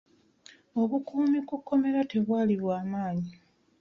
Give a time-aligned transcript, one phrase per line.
[0.81, 3.31] Obukuumi ku komera tebwali bw'amaanyi.